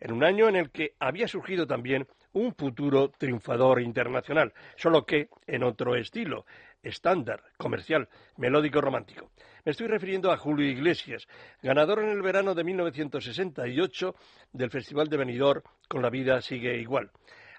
En 0.00 0.12
un 0.12 0.22
año 0.22 0.48
en 0.48 0.56
el 0.56 0.70
que 0.70 0.94
había 1.00 1.26
surgido 1.26 1.66
también 1.66 2.06
un 2.32 2.54
futuro 2.54 3.10
triunfador 3.10 3.80
internacional, 3.80 4.52
solo 4.76 5.04
que 5.04 5.28
en 5.46 5.64
otro 5.64 5.96
estilo, 5.96 6.44
estándar, 6.82 7.42
comercial, 7.56 8.08
melódico 8.36 8.80
romántico. 8.80 9.30
Me 9.64 9.72
estoy 9.72 9.86
refiriendo 9.86 10.30
a 10.30 10.36
Julio 10.36 10.66
Iglesias, 10.66 11.26
ganador 11.62 12.02
en 12.02 12.10
el 12.10 12.22
verano 12.22 12.54
de 12.54 12.64
1968 12.64 14.14
del 14.52 14.70
Festival 14.70 15.08
de 15.08 15.16
Benidorm 15.16 15.62
con 15.88 16.02
La 16.02 16.10
vida 16.10 16.40
sigue 16.40 16.78
igual. 16.78 17.10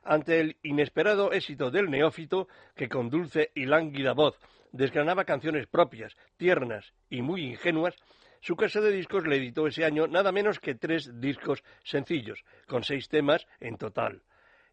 Ante 0.03 0.39
el 0.39 0.57
inesperado 0.63 1.31
éxito 1.31 1.69
del 1.69 1.89
neófito, 1.89 2.47
que 2.75 2.89
con 2.89 3.09
dulce 3.09 3.51
y 3.53 3.65
lánguida 3.65 4.13
voz 4.13 4.39
desgranaba 4.71 5.25
canciones 5.25 5.67
propias, 5.67 6.15
tiernas 6.37 6.93
y 7.09 7.21
muy 7.21 7.43
ingenuas, 7.43 7.95
su 8.41 8.55
casa 8.55 8.79
de 8.79 8.91
discos 8.91 9.27
le 9.27 9.35
editó 9.35 9.67
ese 9.67 9.83
año 9.83 10.07
nada 10.07 10.31
menos 10.31 10.59
que 10.59 10.75
tres 10.75 11.19
discos 11.19 11.63
sencillos, 11.83 12.43
con 12.67 12.83
seis 12.83 13.09
temas 13.09 13.45
en 13.59 13.77
total. 13.77 14.21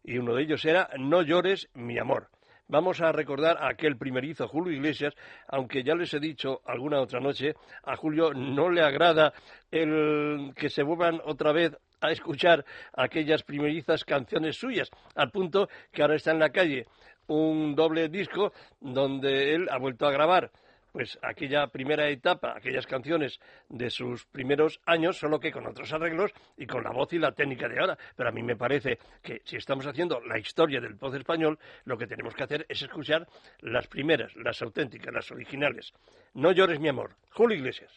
Y 0.03 0.17
uno 0.17 0.33
de 0.35 0.43
ellos 0.43 0.63
era 0.63 0.89
No 0.97 1.21
llores, 1.21 1.69
mi 1.73 1.99
amor. 1.99 2.29
Vamos 2.69 2.99
a 2.99 3.13
recordar 3.13 3.57
a 3.59 3.69
aquel 3.69 3.97
primerizo 3.97 4.45
Julio 4.49 4.73
Iglesias, 4.73 5.13
aunque 5.47 5.83
ya 5.83 5.95
les 5.95 6.13
he 6.13 6.19
dicho 6.19 6.61
alguna 6.65 6.99
otra 6.99 7.21
noche, 7.21 7.55
a 7.83 7.95
Julio 7.95 8.33
no 8.33 8.69
le 8.69 8.81
agrada 8.81 9.33
el 9.71 10.51
que 10.53 10.69
se 10.69 10.83
vuelvan 10.83 11.21
otra 11.23 11.53
vez 11.53 11.77
a 12.01 12.11
escuchar 12.11 12.65
aquellas 12.91 13.43
primerizas 13.43 14.03
canciones 14.03 14.57
suyas, 14.57 14.89
al 15.15 15.31
punto 15.31 15.69
que 15.93 16.01
ahora 16.01 16.15
está 16.15 16.31
en 16.31 16.39
la 16.39 16.49
calle 16.49 16.85
un 17.27 17.73
doble 17.73 18.09
disco 18.09 18.51
donde 18.81 19.53
él 19.55 19.67
ha 19.69 19.77
vuelto 19.77 20.05
a 20.05 20.11
grabar 20.11 20.51
pues 20.97 21.19
aquella 21.21 21.67
primera 21.67 22.09
etapa, 22.09 22.55
aquellas 22.57 22.87
canciones 22.87 23.39
de 23.69 23.91
sus 23.91 24.25
primeros 24.25 24.81
años, 24.83 25.19
solo 25.19 25.39
que 25.39 25.51
con 25.51 25.67
otros 25.67 25.93
arreglos 25.93 26.31
y 26.57 26.65
con 26.65 26.83
la 26.83 26.89
voz 26.89 27.13
y 27.13 27.19
la 27.19 27.33
técnica 27.33 27.69
de 27.69 27.79
ahora. 27.79 27.95
Pero 28.15 28.29
a 28.29 28.31
mí 28.31 28.41
me 28.41 28.55
parece 28.55 28.97
que 29.21 29.43
si 29.45 29.57
estamos 29.57 29.85
haciendo 29.85 30.19
la 30.21 30.39
historia 30.39 30.81
del 30.81 30.95
voz 30.95 31.13
español, 31.13 31.59
lo 31.85 31.99
que 31.99 32.07
tenemos 32.07 32.33
que 32.33 32.41
hacer 32.41 32.65
es 32.67 32.81
escuchar 32.81 33.27
las 33.59 33.85
primeras, 33.85 34.35
las 34.37 34.59
auténticas, 34.63 35.13
las 35.13 35.29
originales. 35.29 35.93
No 36.33 36.51
llores 36.51 36.79
mi 36.79 36.87
amor. 36.87 37.11
Julio 37.29 37.57
Iglesias. 37.57 37.91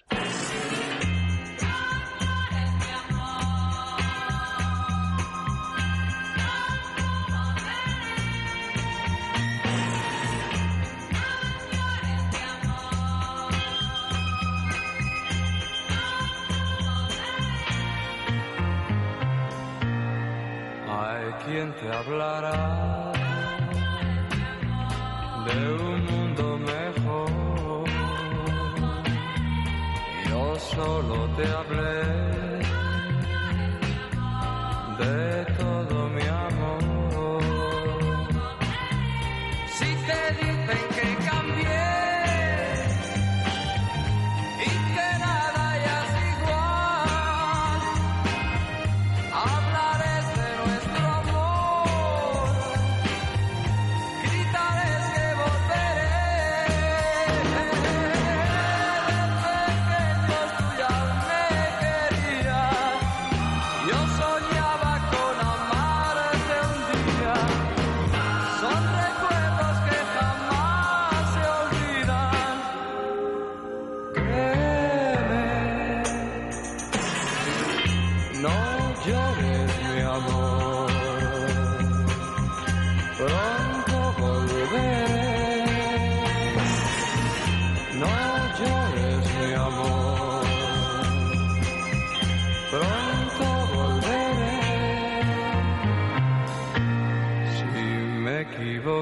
Quien 21.50 21.72
te 21.74 21.86
hablará 21.92 23.12
de 25.46 25.58
un 25.84 26.04
mundo 26.10 26.44
mejor. 26.58 27.84
Yo 30.28 30.44
solo 30.74 31.16
te 31.36 31.44
hablé 31.58 32.02
de 35.00 35.59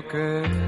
good. 0.08 0.67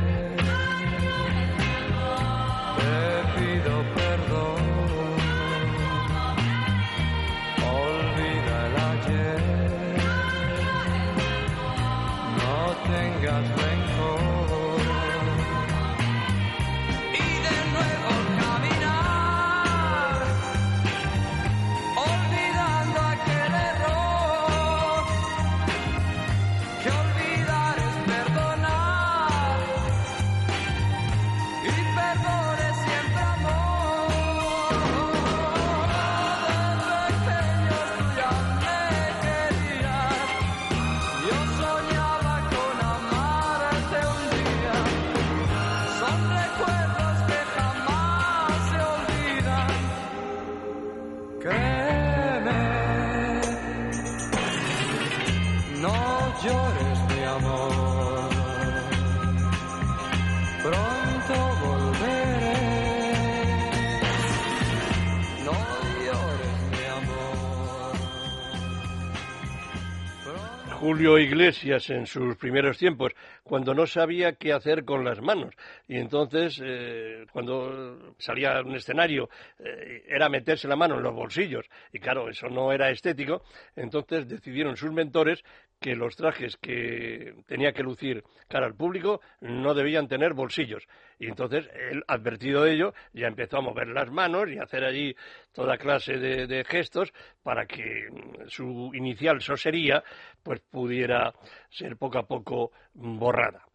Julio 71.01 71.19
Iglesias 71.19 71.89
en 71.89 72.05
sus 72.05 72.37
primeros 72.37 72.77
tiempos, 72.77 73.15
cuando 73.43 73.73
no 73.73 73.87
sabía 73.87 74.35
qué 74.35 74.53
hacer 74.53 74.85
con 74.85 75.03
las 75.03 75.19
manos. 75.23 75.55
Y 75.89 75.97
entonces, 75.97 76.61
eh, 76.63 77.25
cuando 77.33 78.15
salía 78.19 78.59
a 78.59 78.61
un 78.61 78.75
escenario, 78.77 79.31
eh, 79.61 80.05
era 80.07 80.29
meterse 80.29 80.69
la 80.69 80.77
mano 80.77 80.97
en 80.97 81.03
los 81.03 81.15
bolsillos. 81.15 81.65
Y 81.91 82.01
claro, 82.01 82.29
eso 82.29 82.51
no 82.51 82.71
era 82.71 82.91
estético. 82.91 83.45
Entonces 83.77 84.29
decidieron 84.29 84.77
sus 84.77 84.93
mentores 84.93 85.43
que 85.81 85.97
los 85.97 86.15
trajes 86.17 86.59
que 86.59 87.33
tenía 87.47 87.73
que 87.73 87.83
lucir 87.83 88.23
cara 88.47 88.67
al 88.67 88.75
público 88.75 89.23
no 89.41 89.73
debían 89.73 90.07
tener 90.07 90.35
bolsillos. 90.35 90.87
Y 91.21 91.27
entonces 91.27 91.69
él, 91.75 92.03
advertido 92.09 92.65
de 92.65 92.73
ello, 92.73 92.95
ya 93.13 93.29
empezó 93.29 93.59
a 93.59 93.61
mover 93.61 93.89
las 93.89 94.11
manos 94.11 94.49
y 94.51 94.59
a 94.59 94.63
hacer 94.63 94.85
allí 94.85 95.15
toda 95.53 95.77
clase 95.77 96.15
de, 96.15 96.47
de 96.47 96.65
gestos 96.65 97.13
para 97.43 97.67
que 97.67 98.09
mm, 98.11 98.49
su 98.49 98.91
inicial 98.95 99.43
sosería 99.43 100.03
pues 100.43 100.61
pudiera 100.61 101.35
ser 101.69 101.99
poco 101.99 102.19
a 102.19 102.27
poco 102.27 102.73
borrada. 102.95 103.67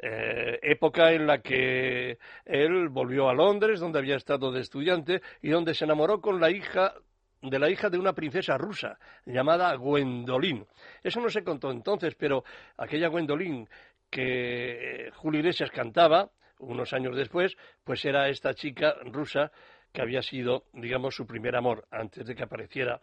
Eh, 0.00 0.58
época 0.62 1.12
en 1.12 1.26
la 1.26 1.38
que 1.38 2.18
él 2.44 2.88
volvió 2.88 3.28
a 3.28 3.34
Londres, 3.34 3.80
donde 3.80 4.00
había 4.00 4.16
estado 4.16 4.50
de 4.50 4.60
estudiante 4.60 5.22
y 5.40 5.50
donde 5.50 5.74
se 5.74 5.84
enamoró 5.84 6.20
con 6.20 6.40
la 6.40 6.50
hija 6.50 6.94
de 7.40 7.58
la 7.60 7.70
hija 7.70 7.88
de 7.88 7.98
una 7.98 8.12
princesa 8.12 8.58
rusa 8.58 8.98
llamada 9.24 9.72
Gwendolyn. 9.76 10.66
Eso 11.02 11.20
no 11.20 11.30
se 11.30 11.44
contó 11.44 11.70
entonces, 11.70 12.16
pero 12.16 12.42
aquella 12.76 13.06
Gwendolyn 13.06 13.68
que 14.10 15.06
eh, 15.06 15.10
Julio 15.12 15.40
Iglesias 15.40 15.70
cantaba 15.70 16.30
unos 16.58 16.92
años 16.92 17.16
después, 17.16 17.56
pues 17.84 18.04
era 18.04 18.28
esta 18.28 18.54
chica 18.54 18.94
rusa 19.04 19.50
que 19.92 20.02
había 20.02 20.22
sido, 20.22 20.64
digamos, 20.72 21.14
su 21.14 21.26
primer 21.26 21.56
amor 21.56 21.86
antes 21.90 22.26
de 22.26 22.34
que 22.34 22.42
apareciera 22.42 23.00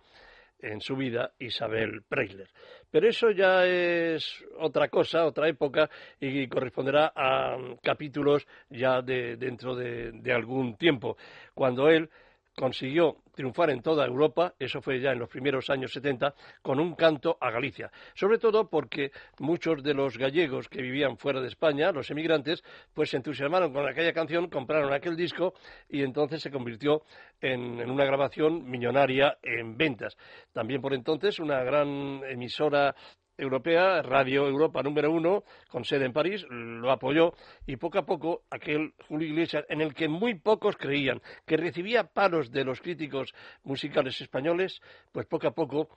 en 0.60 0.82
su 0.82 0.96
vida 0.96 1.34
Isabel 1.39 2.04
Preisler. 2.08 2.50
Pero 2.89 3.08
eso 3.08 3.32
ya 3.32 3.65
es 3.65 4.44
otra 4.60 4.88
cosa, 4.88 5.26
otra 5.26 5.48
época, 5.48 5.89
y 6.20 6.48
corresponderá 6.48 7.12
a 7.15 7.58
capítulos 7.82 8.48
ya 8.70 9.02
de, 9.02 9.36
dentro 9.36 9.76
de, 9.76 10.12
de 10.12 10.34
algún 10.34 10.76
tiempo, 10.78 11.18
cuando 11.54 11.89
él 11.89 12.10
consiguió 12.56 13.18
triunfar 13.34 13.70
en 13.70 13.82
toda 13.82 14.06
Europa, 14.06 14.54
eso 14.58 14.82
fue 14.82 15.00
ya 15.00 15.12
en 15.12 15.20
los 15.20 15.30
primeros 15.30 15.70
años 15.70 15.91
70, 15.91 16.34
con 16.62 16.80
un 16.80 16.96
canto 16.96 17.38
a 17.39 17.52
Galicia. 17.52 17.91
Sobre 18.13 18.38
todo 18.38 18.70
porque 18.70 19.12
muchos 19.39 19.84
de 19.84 19.94
los 19.94 20.18
gallegos 20.18 20.70
que 20.70 20.82
vivían 20.82 21.18
fuera 21.18 21.41
de 21.41 21.48
España, 21.48 21.91
los 21.91 22.10
emigrantes, 22.10 22.63
pues 22.94 23.10
se 23.10 23.18
entusiasmaron 23.18 23.74
con 23.74 23.88
aquella 23.88 24.13
canción, 24.13 24.50
compraron 24.50 24.94
aquel 24.94 25.15
disco 25.15 25.54
y 25.89 26.02
entonces 26.02 26.41
se 26.41 26.52
convirtió 26.52 27.04
en, 27.41 27.80
en 27.80 27.91
una 27.91 28.06
grabación 28.06 28.70
millonaria 28.70 29.38
en 29.44 29.78
ventas. 29.78 30.18
También 30.54 30.82
por 30.82 30.94
entonces 30.94 31.39
una 31.39 31.63
gran 31.63 32.22
emisora 32.24 32.96
europea, 33.38 34.02
Radio 34.02 34.48
Europa 34.48 34.82
número 34.84 35.12
uno, 35.12 35.43
con 35.69 35.84
sede 35.84 36.06
en 36.06 36.13
París, 36.13 36.45
lo 36.50 36.91
apoyó 36.91 37.34
y 37.65 37.78
poco 37.78 38.00
a 38.00 38.06
poco 38.06 38.43
aquel 38.50 38.93
Julio 39.08 39.28
Iglesias, 39.28 39.65
en 39.69 39.82
el 39.82 39.93
que 39.93 40.08
muy 40.08 40.36
pocos 40.36 40.78
creían, 40.78 41.21
que 41.45 41.58
recibía 41.58 42.06
palos 42.06 42.52
de 42.52 42.63
los 42.63 42.82
críticos 42.82 43.34
musicales 43.63 44.19
españoles, 44.21 44.82
pues 45.12 45.26
poco 45.28 45.48
a 45.48 45.52
poco 45.52 45.89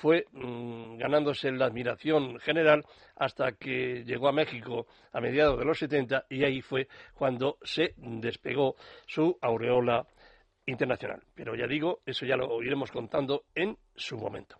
fue 0.00 0.24
mmm, 0.32 0.96
ganándose 0.96 1.50
la 1.52 1.66
admiración 1.66 2.38
general 2.40 2.84
hasta 3.16 3.52
que 3.52 4.04
llegó 4.04 4.28
a 4.28 4.32
México 4.32 4.86
a 5.12 5.20
mediados 5.20 5.58
de 5.58 5.64
los 5.64 5.78
70 5.78 6.26
y 6.30 6.44
ahí 6.44 6.60
fue 6.60 6.88
cuando 7.14 7.58
se 7.62 7.94
despegó 7.96 8.76
su 9.06 9.36
aureola 9.40 10.06
internacional. 10.66 11.22
Pero 11.34 11.54
ya 11.54 11.66
digo, 11.66 12.00
eso 12.04 12.26
ya 12.26 12.36
lo 12.36 12.62
iremos 12.62 12.90
contando 12.90 13.44
en 13.54 13.78
su 13.94 14.18
momento. 14.18 14.56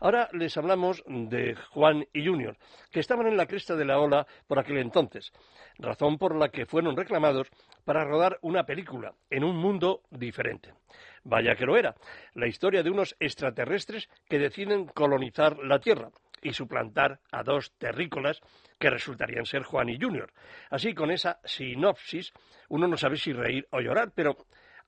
Ahora 0.00 0.28
les 0.32 0.56
hablamos 0.56 1.04
de 1.06 1.54
Juan 1.70 2.06
y 2.12 2.26
Junior, 2.26 2.56
que 2.90 3.00
estaban 3.00 3.26
en 3.26 3.36
la 3.36 3.46
cresta 3.46 3.76
de 3.76 3.84
la 3.84 4.00
ola 4.00 4.26
por 4.46 4.58
aquel 4.58 4.78
entonces, 4.78 5.32
razón 5.78 6.18
por 6.18 6.34
la 6.34 6.48
que 6.48 6.66
fueron 6.66 6.96
reclamados 6.96 7.48
para 7.84 8.04
rodar 8.04 8.38
una 8.42 8.64
película 8.64 9.14
en 9.28 9.44
un 9.44 9.56
mundo 9.56 10.02
diferente. 10.10 10.74
Vaya 11.22 11.54
que 11.54 11.66
lo 11.66 11.76
era, 11.76 11.94
la 12.34 12.46
historia 12.46 12.82
de 12.82 12.90
unos 12.90 13.14
extraterrestres 13.20 14.08
que 14.28 14.38
deciden 14.38 14.86
colonizar 14.86 15.58
la 15.58 15.78
Tierra 15.78 16.10
y 16.42 16.54
suplantar 16.54 17.20
a 17.30 17.42
dos 17.42 17.72
terrícolas 17.76 18.40
que 18.78 18.88
resultarían 18.88 19.44
ser 19.44 19.62
Juan 19.62 19.90
y 19.90 20.00
Junior. 20.00 20.32
Así, 20.70 20.94
con 20.94 21.10
esa 21.10 21.38
sinopsis, 21.44 22.32
uno 22.70 22.88
no 22.88 22.96
sabe 22.96 23.16
si 23.16 23.32
reír 23.32 23.66
o 23.70 23.80
llorar, 23.80 24.12
pero 24.14 24.36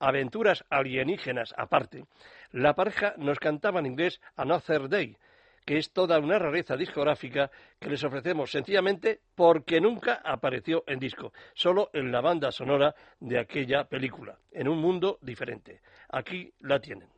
aventuras 0.02 0.64
alienígenas 0.68 1.54
aparte, 1.56 2.04
la 2.50 2.74
pareja 2.74 3.14
nos 3.18 3.38
cantaba 3.38 3.78
en 3.78 3.86
inglés 3.86 4.20
Another 4.36 4.88
Day, 4.88 5.16
que 5.64 5.78
es 5.78 5.92
toda 5.92 6.18
una 6.18 6.40
rareza 6.40 6.76
discográfica 6.76 7.50
que 7.78 7.88
les 7.88 8.02
ofrecemos 8.02 8.50
sencillamente 8.50 9.20
porque 9.36 9.80
nunca 9.80 10.20
apareció 10.24 10.82
en 10.88 10.98
disco, 10.98 11.32
solo 11.54 11.88
en 11.92 12.10
la 12.10 12.20
banda 12.20 12.50
sonora 12.50 12.94
de 13.20 13.38
aquella 13.38 13.84
película, 13.84 14.36
en 14.50 14.68
un 14.68 14.78
mundo 14.78 15.18
diferente. 15.22 15.80
Aquí 16.08 16.52
la 16.60 16.80
tienen. 16.80 17.08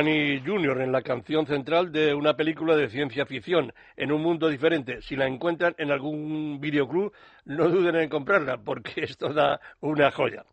Juani 0.00 0.40
Jr. 0.46 0.80
en 0.80 0.92
la 0.92 1.02
canción 1.02 1.46
central 1.46 1.92
de 1.92 2.14
una 2.14 2.34
película 2.34 2.74
de 2.74 2.88
ciencia 2.88 3.26
ficción 3.26 3.70
en 3.98 4.12
un 4.12 4.22
mundo 4.22 4.48
diferente. 4.48 5.02
Si 5.02 5.14
la 5.14 5.26
encuentran 5.26 5.74
en 5.76 5.90
algún 5.90 6.58
videoclub, 6.58 7.12
no 7.44 7.68
duden 7.68 7.96
en 7.96 8.08
comprarla 8.08 8.56
porque 8.56 8.92
esto 9.04 9.30
da 9.34 9.60
una 9.80 10.10
joya. 10.10 10.46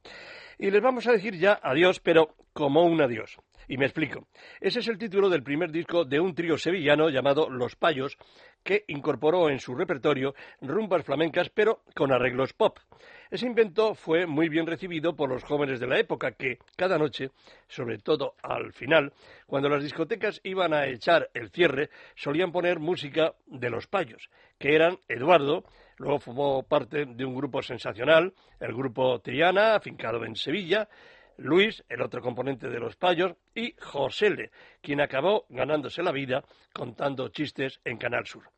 Y 0.60 0.72
les 0.72 0.82
vamos 0.82 1.06
a 1.06 1.12
decir 1.12 1.38
ya 1.38 1.60
adiós, 1.62 2.00
pero 2.00 2.36
como 2.52 2.84
un 2.84 3.00
adiós. 3.00 3.38
Y 3.67 3.78
me 3.78 3.86
explico. 3.86 4.28
Ese 4.60 4.80
es 4.80 4.88
el 4.88 4.98
título 4.98 5.30
del 5.30 5.43
primer 5.43 5.72
disco 5.72 6.04
de 6.04 6.20
un 6.20 6.34
trío 6.34 6.58
sevillano 6.58 7.10
llamado 7.10 7.50
Los 7.50 7.76
Payos, 7.76 8.17
que 8.63 8.84
incorporó 8.88 9.50
en 9.50 9.60
su 9.60 9.76
repertorio 9.76 10.34
rumbas 10.62 11.06
flamencas, 11.06 11.50
pero 11.50 11.84
con 11.96 12.12
arreglos 12.12 12.54
pop. 12.54 12.80
Ese 13.30 13.46
invento 13.46 13.93
fue 13.93 14.26
muy 14.26 14.50
bien 14.50 14.65
recibido 14.65 15.15
por 15.15 15.30
los 15.30 15.43
jóvenes 15.43 15.80
de 15.80 15.88
la 15.88 16.00
época 16.00 16.32
que 16.32 16.58
cada 16.76 16.98
noche, 16.98 17.30
sobre 17.67 18.00
todo 18.00 18.36
al 18.41 18.74
final, 18.74 19.13
cuando 19.46 19.70
las 19.70 19.84
discotecas 19.84 20.39
iban 20.43 20.74
a 20.74 20.88
echar 20.88 21.30
el 21.34 21.50
cierre, 21.52 21.89
solían 22.15 22.52
poner 22.52 22.80
música 22.80 23.36
de 23.46 23.70
los 23.70 23.86
payos, 23.86 24.30
que 24.58 24.74
eran 24.74 24.98
Eduardo, 25.08 25.65
luego 25.97 26.19
formó 26.19 26.63
parte 26.63 27.05
de 27.05 27.25
un 27.25 27.36
grupo 27.36 27.62
sensacional, 27.62 28.33
el 28.60 28.73
grupo 28.73 29.19
Triana, 29.19 29.75
afincado 29.75 30.23
en 30.25 30.36
Sevilla, 30.36 30.88
Luis, 31.38 31.83
el 31.88 32.01
otro 32.01 32.21
componente 32.21 32.67
de 32.67 32.79
los 32.79 32.95
payos, 32.95 33.36
y 33.53 33.73
Josele, 33.79 34.51
quien 34.81 35.01
acabó 35.01 35.45
ganándose 35.49 36.01
la 36.01 36.12
vida 36.12 36.43
contando 36.73 37.29
chistes 37.29 37.79
en 37.86 37.97
Canal 37.97 38.25
Sur. 38.25 38.49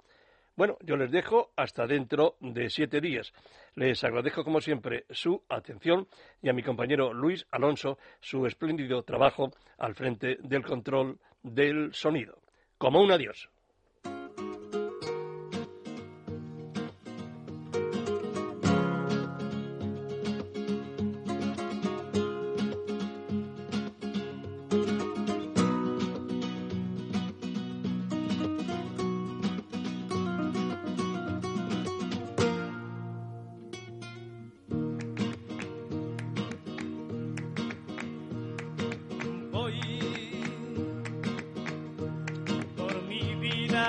Bueno, 0.55 0.77
yo 0.81 0.97
les 0.97 1.09
dejo 1.11 1.51
hasta 1.55 1.87
dentro 1.87 2.35
de 2.41 2.69
siete 2.69 2.99
días. 2.99 3.31
Les 3.75 4.03
agradezco, 4.03 4.43
como 4.43 4.59
siempre, 4.59 5.05
su 5.09 5.41
atención 5.47 6.07
y 6.41 6.49
a 6.49 6.53
mi 6.53 6.63
compañero 6.63 7.13
Luis 7.13 7.47
Alonso 7.51 7.97
su 8.19 8.45
espléndido 8.45 9.03
trabajo 9.03 9.51
al 9.77 9.95
frente 9.95 10.37
del 10.41 10.63
control 10.63 11.17
del 11.43 11.93
sonido. 11.93 12.41
Como 12.77 13.01
un 13.01 13.11
adiós. 13.11 13.49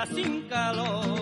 Sin 0.05 0.47
calor, 0.49 1.20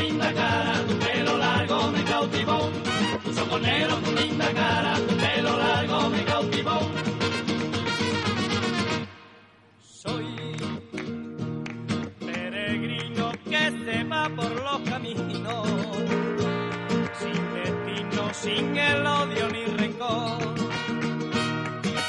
linda 0.00 0.32
cara, 0.32 0.74
tu 0.88 0.94
pelo 0.98 1.36
largo 1.38 1.90
me 1.92 2.04
cautivó. 2.04 2.70
Tu 3.24 3.32
soconero, 3.32 3.96
tu 3.96 4.12
linda 4.12 4.52
cara, 4.52 4.94
tu 5.08 5.14
pelo 5.16 5.56
largo 5.56 6.10
me 6.10 6.24
cautivó. 6.24 6.78
Soy 9.80 10.26
peregrino 12.20 13.32
que 13.50 13.62
se 13.84 14.04
va 14.04 14.28
por 14.28 14.50
los 14.50 14.80
caminos, 14.90 15.68
sin 17.20 17.40
destino, 17.54 18.22
sin 18.32 18.76
el 18.76 19.06
odio 19.06 19.48
ni 19.48 19.64
rencor. 19.64 20.38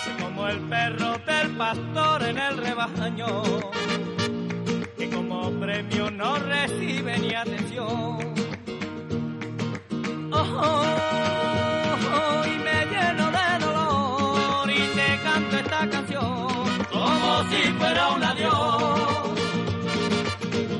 Soy 0.03 0.13
como 0.23 0.47
el 0.47 0.59
perro 0.69 1.17
del 1.25 1.51
pastor 1.57 2.23
en 2.23 2.37
el 2.37 2.57
rebaño, 2.57 3.43
que 5.09 5.15
como 5.15 5.51
premio 5.59 6.09
no 6.11 6.35
recibe 6.35 7.17
ni 7.19 7.33
atención. 7.33 8.17
Ojo, 10.31 10.71
ojo, 11.95 12.47
y 12.47 12.57
me 12.65 12.85
lleno 12.91 13.25
de 13.37 13.65
dolor 13.65 14.69
y 14.69 14.81
te 14.97 15.19
canto 15.23 15.57
esta 15.57 15.89
canción 15.89 16.47
como 16.91 17.43
si 17.49 17.61
fuera 17.79 18.07
un 18.09 18.23
adiós. 18.23 18.55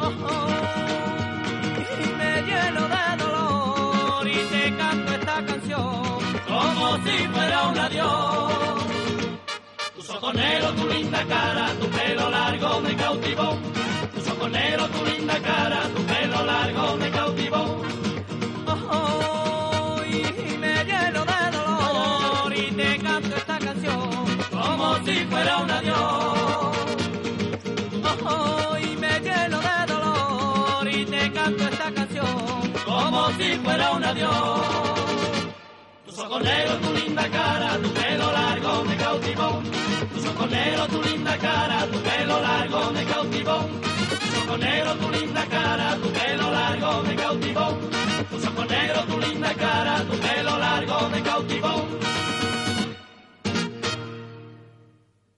Ojo, 0.07 0.47
y 2.03 2.07
me 2.19 2.41
lleno 2.49 2.83
de 2.95 3.23
dolor 3.23 4.27
y 4.27 4.39
te 4.53 4.77
canto 4.77 5.13
esta 5.13 5.45
canción 5.45 6.19
como 6.47 6.97
si 7.05 7.27
fuera 7.33 7.67
un 7.69 7.77
adiós. 7.77 8.83
Tu 9.95 10.01
soconero, 10.01 10.71
tu 10.73 10.87
linda 10.87 11.23
cara, 11.27 11.67
tu 11.79 11.87
pelo 11.87 12.29
largo 12.29 12.81
me 12.81 12.95
cautivó. 12.95 13.57
Tu 14.45 14.51
soconero, 14.51 14.87
tu 14.89 15.03
linda 15.05 15.39
cara, 15.41 15.81
tu 15.95 16.03
pelo 16.03 16.45
largo 16.45 16.97
me 16.97 17.09
cautivó. 17.09 17.81
Ojo, 18.67 20.03
y 20.05 20.57
me 20.59 20.85
lleno 20.85 21.25
de 21.25 21.51
dolor 21.57 22.53
y 22.55 22.71
te 22.71 22.99
canto 22.99 23.35
esta 23.37 23.57
canción 23.57 24.07
como 24.51 24.97
si 25.03 25.25
fuera 25.25 25.57
un 25.57 25.71
adiós. 25.71 26.77
Ojo, 28.11 28.77
y 28.77 28.95
me 28.97 29.19
lleno 29.19 29.59
de 29.67 29.93
dolor 29.93 30.87
y 30.91 31.05
te 31.05 31.31
canto 31.31 31.63
esta 31.63 31.91
canción 31.91 32.73
como 32.85 33.29
si 33.39 33.55
fuera 33.63 33.91
un 33.93 34.03
adiós. 34.03 34.61
Tu 36.05 36.11
soconero, 36.11 36.77
tu 36.83 36.93
linda 36.93 37.27
cara, 37.29 37.79
tu 37.81 37.89
pelo 37.89 38.31
largo 38.31 38.83
me 38.83 38.95
cautivó. 38.95 39.61
Tu 40.13 40.21
soconero, 40.21 40.87
tu 40.87 41.01
linda 41.01 41.35
cara, 41.39 41.87
tu 41.87 41.97
pelo 41.99 42.39
largo 42.39 42.91
me 42.91 43.05
cautivó. 43.05 43.94
Tu 44.45 44.51
soconero, 44.51 44.95
tu 44.97 45.09
linda 45.09 45.43
cara, 45.47 45.95
tu 45.95 46.11
pelo 46.11 46.51
largo 46.51 47.01
me 47.01 47.15
cautivó. 47.15 47.79
Tu 48.29 48.39
soconero, 48.39 49.03
tu 49.07 49.19
linda 49.19 49.53
cara, 49.55 50.05
tu 50.05 50.17
pelo 50.19 50.59
largo 50.59 51.09
me 51.09 51.23
cautivó. 51.23 52.04